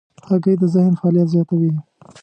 [0.27, 1.71] هګۍ د ذهن فعالیت زیاتوي.